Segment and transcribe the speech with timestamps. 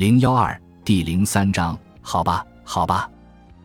[0.00, 3.06] 零幺二第零三章，好吧，好吧，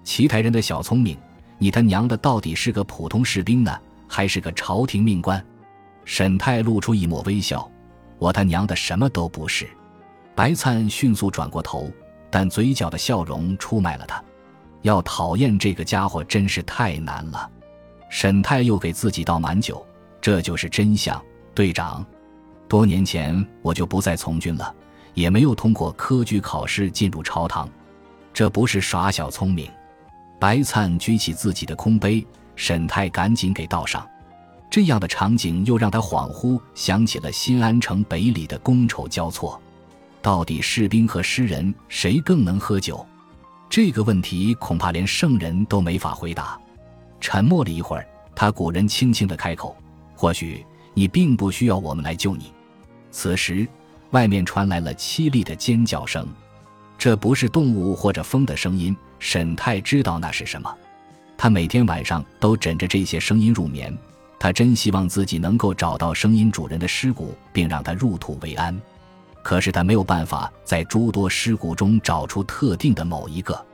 [0.03, 1.17] 奇台人的小聪明，
[1.57, 3.73] 你他娘的到底是个普通士兵呢，
[4.05, 5.41] 还是个朝廷命官？
[6.03, 7.71] 沈泰露出一抹微笑，
[8.19, 9.65] 我他娘的什么都不是。
[10.35, 11.89] 白灿迅速转过头，
[12.29, 14.21] 但嘴角的笑容出卖了他。
[14.81, 17.49] 要讨厌这个家伙真是太难了。
[18.09, 19.87] 沈泰又给自己倒满酒，
[20.19, 21.23] 这就是真相，
[21.53, 22.05] 队长。
[22.67, 24.75] 多年前我就不再从军了。
[25.15, 27.67] 也没有通过科举考试进入朝堂，
[28.31, 29.67] 这不是耍小聪明。
[30.37, 32.23] 白灿举起自己的空杯，
[32.55, 34.07] 沈泰赶紧给倒上。
[34.69, 39.59] 这样的场景又让他恍惚想起了新安城北里的觥筹交错。
[40.21, 43.05] 到底士兵和诗人谁更能喝酒？
[43.69, 46.59] 这个问题恐怕连圣人都没法回答。
[47.21, 48.05] 沉默了一会儿，
[48.35, 49.75] 他古人轻轻的开口
[50.13, 52.51] ：“或许你并不需要我们来救你。”
[53.11, 53.65] 此时。
[54.15, 56.25] 外面传来了凄厉的尖叫声，
[56.97, 58.95] 这不是动物或者风的声音。
[59.19, 60.73] 沈泰知道那是什么，
[61.35, 63.93] 他每天晚上都枕着这些声音入眠。
[64.39, 68.73] 他真希望自己能够找到声音主人的尸骨，并让他入土为安。
[69.43, 73.65] 可是他没有办法在诸多尸骨中找出特定的某一个。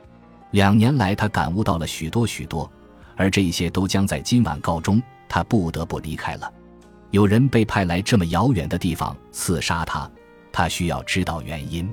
[0.50, 2.68] 两年来，他感悟到了许多许多，
[3.16, 5.00] 而这些都将在今晚告终。
[5.28, 6.52] 他不得不离开了。
[7.12, 10.10] 有人被派来这么遥远的地方刺杀他。
[10.52, 11.92] 他需要知道原因，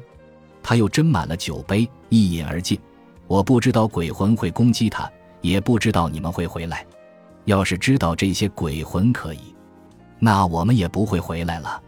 [0.62, 2.80] 他又斟满了酒杯，一饮而尽。
[3.28, 5.10] 我不知道鬼魂会攻击他，
[5.42, 6.86] 也不知道你们会回来。
[7.46, 9.56] 要是知道这些鬼魂可以，
[10.20, 11.82] 那我们也不会回来了。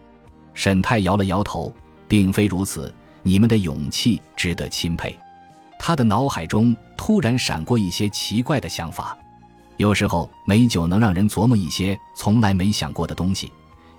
[0.54, 1.74] 沈泰摇了摇头，
[2.08, 2.94] 并非如此。
[3.24, 5.16] 你们的勇气值得钦佩。
[5.78, 9.18] 他的脑海中突然闪过一些奇怪的想法。
[9.78, 13.52] 有时候美酒能让人琢磨一些从来没想过的东西。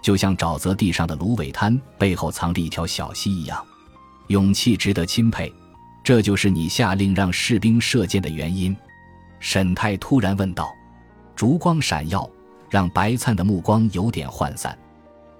[0.02, 3.64] 就像沼泽地上的芦苇滩背后藏着一条小溪一样，
[4.26, 5.50] 勇气值得钦佩。
[6.04, 8.76] 这就是你下令让士兵射箭的原因。
[9.38, 10.70] 沈泰突然问道。
[11.34, 12.28] 烛光闪耀，
[12.68, 14.78] 让白灿的目光有点涣散。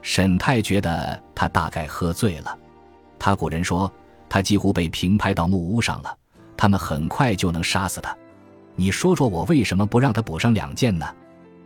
[0.00, 2.59] 沈泰觉得他大概喝醉了。
[3.19, 3.92] 他古人说，
[4.28, 6.16] 他几乎被平拍到木屋上了，
[6.56, 8.16] 他们很快就能杀死他。
[8.75, 11.06] 你说说我为什么不让他补上两箭呢？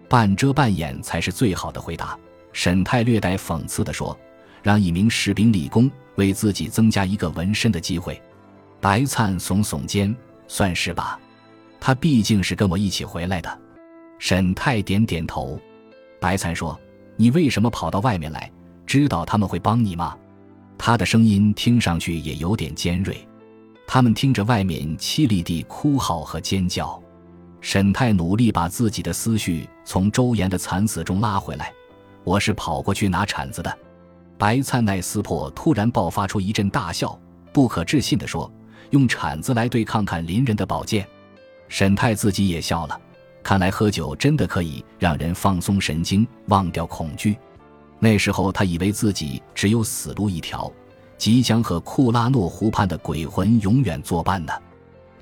[0.09, 2.19] 半遮半掩才是最好的回答。
[2.57, 4.19] 沈泰略带讽刺地说
[4.65, 8.19] ：“让一名士兵立功，为自己增加一个纹身的机会。”
[8.81, 10.17] 白灿耸耸肩
[10.49, 11.21] ：“算是吧，
[11.79, 13.61] 他毕竟是跟我一起回来的。”
[14.19, 15.61] 沈泰点点头。
[16.19, 16.81] 白灿说
[17.17, 18.51] ：“你为什么跑到外面来？
[18.87, 20.17] 知道他们会帮你吗？”
[20.79, 23.19] 他的声音听上去也有点尖锐。
[23.87, 26.99] 他们听着外面凄厉的哭嚎和尖叫。
[27.61, 31.71] 沈泰努力把自己的思绪从周岩的惨死中拉回来。
[32.27, 33.79] 我是跑过去拿铲子的，
[34.37, 37.17] 白灿奈斯珀突然爆发出一阵大笑，
[37.53, 38.53] 不可置信地说
[38.91, 41.07] ：“用铲子来对抗看邻人的宝剑。”
[41.71, 43.01] 沈泰自己也笑了，
[43.45, 47.39] 看来喝酒真的可以让人放松神经，忘掉恐惧。
[48.01, 50.69] 那时候他以为自己只有死路一条，
[51.17, 54.53] 即将和库拉诺湖畔的鬼魂永远作伴呢。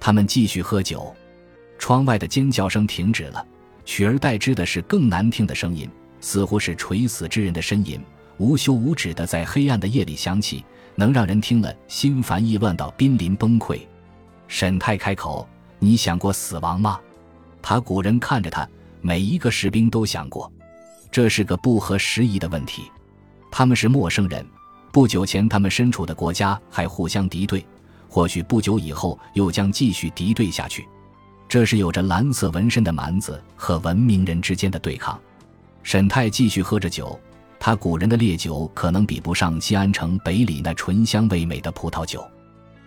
[0.00, 1.14] 他们继续喝酒，
[1.78, 3.46] 窗外的尖叫声停止了，
[3.84, 5.86] 取而代之的是更难听的声音。
[6.24, 8.00] 似乎是垂死之人的呻吟，
[8.38, 10.64] 无休无止的在黑暗的夜里响起，
[10.94, 13.78] 能让人听了心烦意乱到濒临崩溃。
[14.48, 15.46] 沈泰开口
[15.78, 16.98] ：“你想过死亡吗？”
[17.60, 18.66] 他古人看着他，
[19.02, 20.50] 每一个士兵都想过，
[21.10, 22.84] 这是个不合时宜的问题。
[23.50, 24.44] 他们是陌生人，
[24.90, 27.62] 不久前他们身处的国家还互相敌对，
[28.08, 30.88] 或许不久以后又将继续敌对下去。
[31.46, 35.20] 这是有着蓝色纹身的蛮子和文明人之间的对抗。
[35.84, 37.16] 沈泰继续喝着酒，
[37.60, 42.26] 他古人的烈酒可能比不上西安城北里那醇香味美的葡萄酒，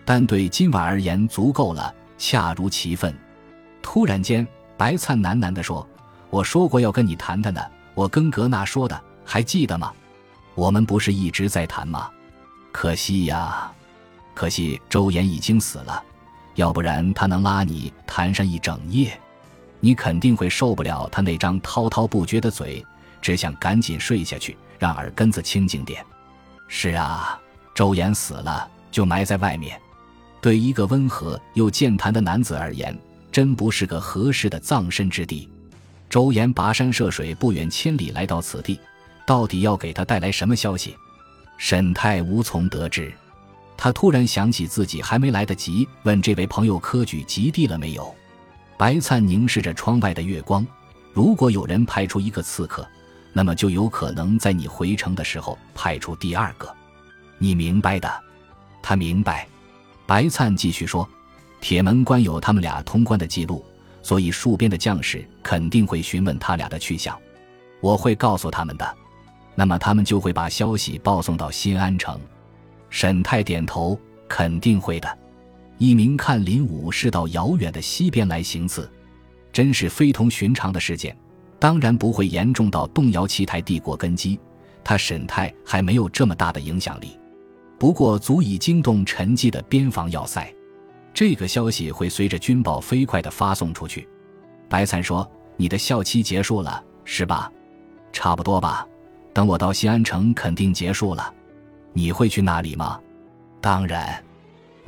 [0.04, 3.16] 但对今晚而言足够了，恰如其分。
[3.80, 5.88] 突然间，白灿喃喃地说
[6.28, 9.92] ：“我说过要跟你谈谈的，我跟格纳说的，还记得吗？
[10.56, 12.10] 我们不是一直在谈吗？
[12.72, 13.70] 可惜呀，
[14.34, 16.02] 可惜周岩已经死了，
[16.56, 19.18] 要不然他能拉你谈上一整夜。”
[19.80, 22.84] 你肯定会受不了他那张滔滔不绝的嘴，
[23.22, 26.04] 只想赶紧睡下去，让耳根子清静点。
[26.66, 27.40] 是啊，
[27.74, 29.80] 周岩死了，就埋在外面。
[30.40, 32.96] 对一个温和又健谈的男子而言，
[33.32, 35.48] 真不是个合适的葬身之地。
[36.08, 38.78] 周岩跋山涉水，不远千里来到此地，
[39.26, 40.96] 到底要给他带来什么消息？
[41.56, 43.12] 沈泰无从得知。
[43.76, 48.14] 他突然想起自己还没来得及问这位朋友科举及第了没有。
[48.78, 50.64] 白灿凝视着窗外的月光，
[51.12, 52.88] 如果有人派出一个刺客，
[53.32, 56.72] 那么就有可能在你回城的时候派出第二个。
[57.38, 58.08] 你明白的。
[58.80, 59.46] 他明白。
[60.06, 61.06] 白灿继续说
[61.60, 63.62] ：“铁门关有他们俩通关的记录，
[64.00, 67.18] 所以戍边的将士肯定会询问他俩的去向。
[67.80, 68.96] 我会告诉他们的，
[69.54, 72.18] 那么他们就会把消息报送到新安城。”
[72.90, 73.98] 沈泰点头，
[74.28, 75.18] 肯定会的。
[75.78, 78.90] 一名看林武是到遥远的西边来行刺，
[79.52, 81.16] 真是非同寻常的事件。
[81.60, 84.38] 当然不会严重到动摇奇台帝国根基，
[84.84, 87.18] 他沈泰还没有这么大的影响力。
[87.78, 90.52] 不过足以惊动沉寂的边防要塞。
[91.14, 94.06] 这个消息会随着军报飞快地发送出去。
[94.68, 97.50] 白灿说：“你的校期结束了，是吧？
[98.12, 98.86] 差不多吧。
[99.32, 101.32] 等我到西安城，肯定结束了。
[101.92, 103.00] 你会去那里吗？
[103.60, 104.22] 当然。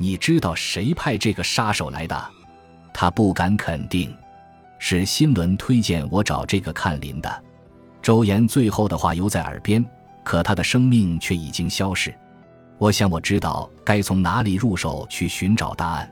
[0.01, 2.19] 你知道谁派这个杀手来的？
[2.91, 4.11] 他不敢肯定。
[4.79, 7.43] 是新伦推荐我找这个看林的。
[8.01, 9.85] 周岩最后的话犹在耳边，
[10.23, 12.11] 可他的生命却已经消逝。
[12.79, 16.11] 我想我知道该从哪里入手去寻找答案。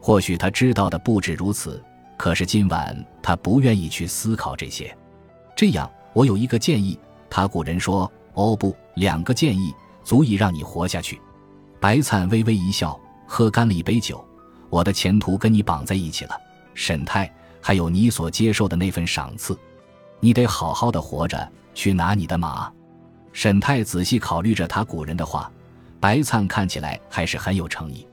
[0.00, 1.84] 或许他知道的不止如此，
[2.16, 4.96] 可是今晚他不愿意去思考这些。
[5.54, 6.98] 这样，我有一个建议。
[7.28, 11.20] 他古人说：“哦，不，两个建议足以让你活下去。”
[11.78, 12.98] 白灿微微一笑，
[13.28, 14.24] 喝干了一杯酒。
[14.70, 16.34] 我的前途跟你绑在一起了，
[16.74, 19.56] 沈泰，还有你所接受的那份赏赐。
[20.18, 22.72] 你得好好的活着，去拿你的马。
[23.32, 25.50] 沈泰仔细考虑着他古人的话，
[26.00, 28.06] 白灿看起来还是很有诚意。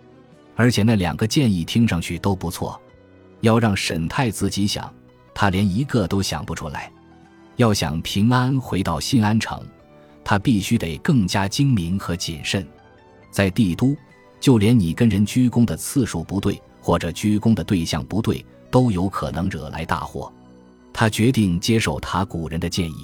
[0.56, 2.80] 而且那两个建议听上去都不错，
[3.42, 4.94] 要让沈泰自己想，
[5.34, 6.92] 他连一个都想不出来。
[7.58, 9.62] 要想平安回到新安城，
[10.24, 12.66] 他必须得更加精明和谨慎。
[13.32, 13.96] 在帝都，
[14.40, 20.32] 就连你跟人鞠躬的次数不对，或者鞠躬的对象不对，都有可能惹来大祸。
[20.94, 22.96] 他决定接受他古人的建议。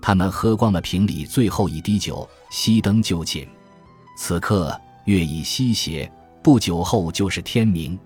[0.00, 3.48] 他们喝光了瓶里最后一滴酒，熄灯就寝。
[4.16, 6.10] 此刻月已西斜。
[6.42, 7.98] 不久后就是天明，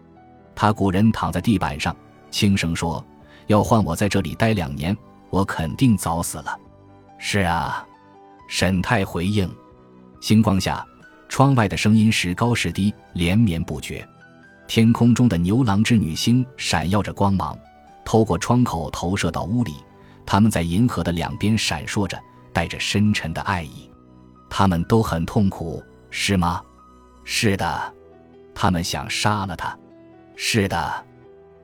[0.55, 1.95] 他古人躺在地板上，
[2.31, 3.05] 轻声说
[3.49, 4.97] ：“要换我在这里待两年，
[5.29, 6.59] 我肯定早死了。”
[7.21, 7.87] 是啊，
[8.49, 9.47] 沈泰回应。
[10.23, 10.83] 星光下，
[11.31, 14.07] 窗外的声音时高时低，连绵不绝。
[14.67, 17.57] 天空中的牛郎织女星闪耀着光芒，
[18.05, 19.73] 透过窗口投射到屋里。
[20.27, 22.21] 他们在银河的两边闪烁着，
[22.53, 23.89] 带着深沉的爱意。
[24.51, 25.81] 他们都很痛苦，
[26.11, 26.61] 是吗？
[27.25, 27.95] 是的。
[28.53, 29.79] 他们想杀了他，
[30.35, 31.05] 是的，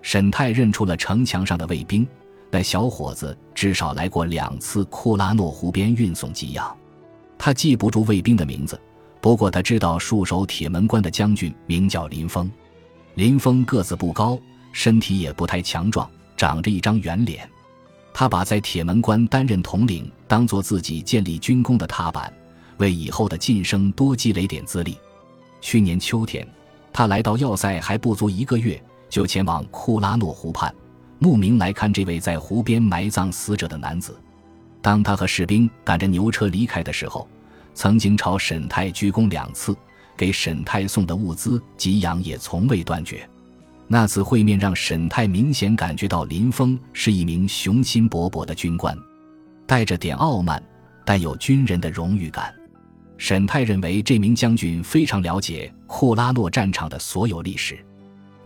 [0.00, 2.06] 沈泰认出了城墙上的卫兵。
[2.52, 6.74] 那小伙子至少来过两次库拉诺湖边运送给养。
[7.36, 8.80] 他记不住卫兵的名字，
[9.26, 12.48] 不过他知道戍守铁门关的将军名叫林峰。
[13.14, 14.38] 林峰个子不高，
[14.70, 17.50] 身体也不太强壮，长着一张圆脸。
[18.14, 22.32] 他把在铁门关担任统领当做自己建立军功的踏板，
[22.76, 24.96] 为以后的晋升多积累点资历。
[25.60, 26.46] 去年秋天。
[26.92, 28.80] 他来到要塞还不足一个月，
[29.10, 30.72] 就前往库拉诺湖畔，
[31.18, 34.16] 慕名来看这位在湖边埋葬死者的男子。
[34.80, 37.28] 当他和士兵赶着牛车离开的时候，
[37.76, 39.76] 曾经朝沈泰鞠躬两次，
[40.16, 43.28] 给沈泰送的物资给养也从未断绝。
[43.86, 48.96] 那次会面让沈泰明显感觉到林峰是一名雄心勃勃的军官，
[49.66, 50.60] 带着点傲慢，
[51.04, 52.52] 但有军人的荣誉感。
[53.18, 57.78] 沈泰认为这名将军非常了解库拉诺战场的所有历史。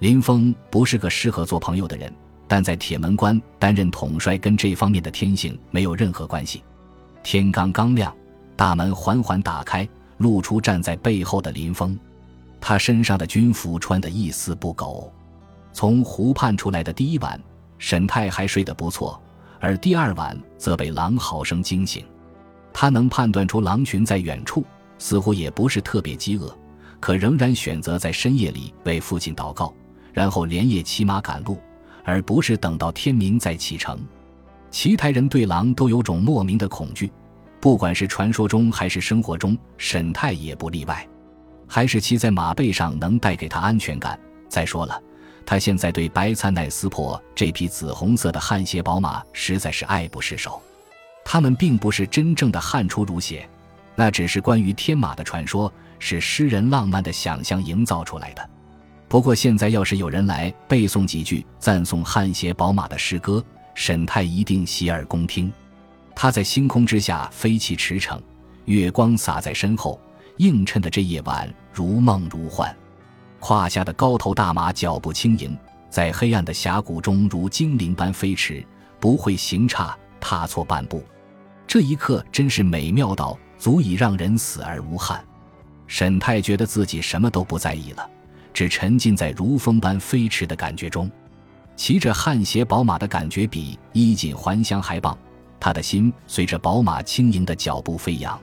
[0.01, 2.13] 林峰不是个适合做朋友的人，
[2.49, 6.65] 但在铁门关担任统帅跟这方面的天性没有任何关系。
[7.23, 8.13] 天刚刚亮，
[8.61, 9.89] 大门缓缓打开，
[10.19, 11.99] 露出站在背后的林峰。
[12.61, 15.11] 他身上的军服穿得一丝不苟。
[15.73, 17.41] 从湖畔出来的第一晚，
[17.79, 19.19] 沈泰还睡得不错，
[19.61, 22.05] 而第二晚则被狼嚎声惊醒。
[22.71, 24.63] 他能判断出狼群在远处，
[24.99, 26.55] 似乎也不是特别饥饿，
[27.01, 29.73] 可仍然选择在深夜里为父亲祷告，
[30.13, 31.57] 然后连夜骑马赶路，
[32.05, 33.99] 而不是等到天明再启程。
[34.71, 37.11] 奇台人对狼都有种莫名的恐惧，
[37.61, 41.07] 不管是传说中还是生活中，沈泰也不例外。
[41.69, 44.19] 还是骑在马背上能带给他安全感。
[44.49, 45.01] 再说了，
[45.47, 50.61] 他现在对白灿奈斯珀这匹紫红色的汗血宝马实在是爱不释手。
[51.25, 53.49] 他们并不是真正的汗出如血，
[53.95, 58.51] 那只是关于天马的传说，是诗人浪漫的想象营造出来的。
[59.07, 65.53] 不过现在要是有人来背诵几句赞颂汗血宝马的诗歌，沈泰一定洗耳恭听。
[66.15, 68.21] 他在星空之下飞起驰骋，
[68.67, 69.99] 月光洒在身后，
[70.37, 72.75] 映衬的这夜晚如梦如幻。
[73.39, 75.57] 胯下的高头大马脚步轻盈，
[75.89, 78.63] 在黑暗的峡谷中如精灵般飞驰，
[79.01, 81.03] 不会行差踏错半步。
[81.67, 85.25] 这一刻真是美妙到足以让人死而无憾。
[85.87, 88.09] 沈泰觉得自己什么都不在意了，
[88.53, 91.11] 只沉浸在如风般飞驰的感觉中。
[91.77, 95.17] 骑着汗血宝马的感觉比衣锦还乡还棒。
[95.61, 98.41] 他的心随着宝马轻盈的脚步飞扬。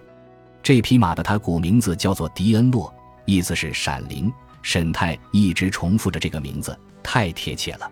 [0.61, 2.93] 这匹马的他古名字叫做迪恩洛，
[3.25, 4.31] 意思是闪灵。
[4.61, 7.89] 沈泰一直重复着这个名字，太贴切了。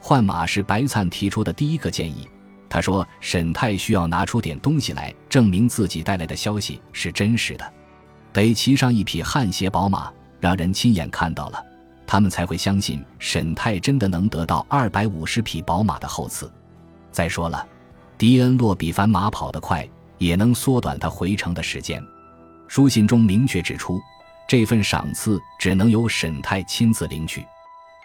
[0.00, 2.28] 换马是白灿提出的第一个建议。
[2.68, 7.72] 他说：“沈泰需要拿出点东西来证明自己带来的消息是真实的，
[8.32, 11.62] 得骑上一匹汗血宝马，让人亲眼看到了，
[12.06, 16.50] 他们才会相信沈泰真的能得到二百五十匹宝马的厚赐。
[17.12, 17.66] 再说了，
[18.18, 19.86] 迪恩洛比凡马跑得快，
[20.18, 22.02] 也能缩短他回城的时间。”
[22.68, 24.00] 书信中明确指出，
[24.48, 27.44] 这份赏赐只能由沈泰亲自领取，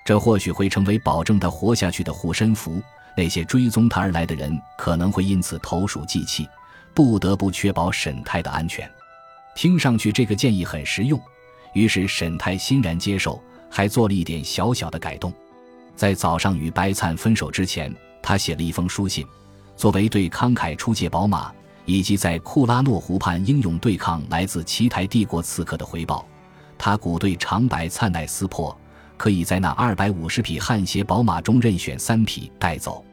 [0.06, 2.82] 这或许会成为保证他活下去的护身符。
[3.18, 6.48] 那些追踪他而来的人可能会因此投鼠忌器，
[6.94, 8.89] 不得不确保沈泰的安全。
[9.53, 11.20] 听上去这个建议很实用，
[11.74, 15.34] 于是沈泰欣然接受，还做了一点小小的改动。
[15.94, 19.27] 在早上与白灿分手之前，他写了一封书信，
[19.82, 21.52] 作为对慷慨出借宝马
[21.86, 26.24] 以及在库拉诺湖畔英勇对抗来自奇台帝国刺客的回报。
[26.78, 28.78] 他鼓对长白灿奈斯破。
[29.18, 33.06] 可以在那二百五十匹汗血宝马中任选三匹带走，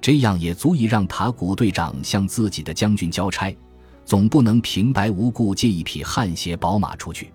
[0.00, 3.56] 这样也足以让塔古队长向自己的将军交差，
[4.04, 7.32] 总不能平白无故借一匹汗血宝马出去。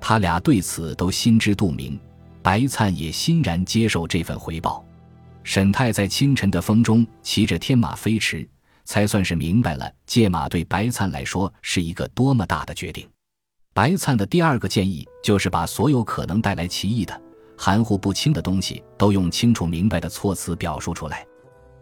[0.00, 1.98] 他俩对此都心知肚明，
[2.40, 4.84] 白灿也欣然接受这份回报。
[5.46, 8.46] 沈泰在清晨的风中骑着天马飞驰，
[8.84, 13.08] 才算是明白了借马对白灿来说是一个多么大的决定。
[13.72, 17.22] 白灿的第二个建议就是把所有可能带来歧义的。
[17.56, 21.24] 含糊不清的东西都用清楚明白的措辞表述出来。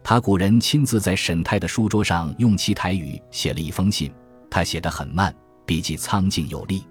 [0.03, 4.13] 他古人亲自在沈泰的书桌上用其台语写了一封信，
[4.47, 6.85] 他写得很慢，笔迹苍劲有力。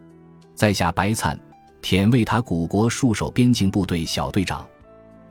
[0.56, 1.38] 在下白灿，
[1.80, 4.66] 舔为他古国戍守边境部队小队长，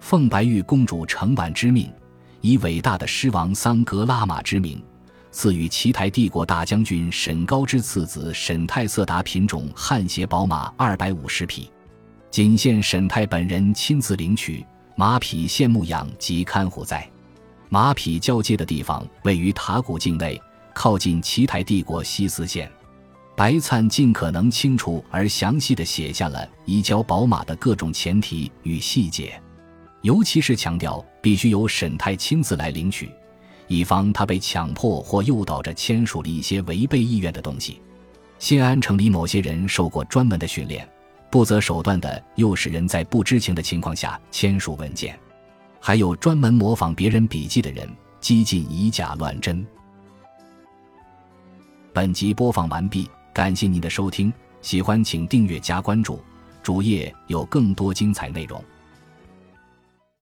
[0.03, 1.89] 奉白玉公主程婉之命，
[2.41, 4.83] 以伟大的狮王桑格拉玛之名，
[5.31, 11.71] 赐予奇台帝国大将军沈高之次子沈泰色达品种汗血宝马二百五十匹。
[12.29, 14.65] 仅限沈泰本人亲自领取，
[14.97, 17.09] 马匹现牧养及看护在。
[17.69, 20.39] 马匹交接的地方位于塔古境内，
[20.73, 22.69] 靠近奇台帝国西斯县。
[23.37, 29.41] 白灿尽可能清楚而详细地写下了移交宝马的各种前提与细节，
[30.03, 33.09] 尤其是强调必须由沈泰亲自来领取，
[33.67, 37.81] 以防他被强迫或诱导着签署了一些违背意愿的东西。
[38.37, 40.87] 新安城里某些人受过专门的训练。
[41.31, 45.17] 不择手段的诱使人在不知情的情况下签署文件，
[45.79, 49.65] 还有专门模仿别人笔记的人，激进以假乱真。
[51.91, 54.31] 本集播放完毕，感谢您的收听，
[54.61, 56.21] 喜欢请订阅加关注，
[56.61, 58.63] 主页有更多精彩内容。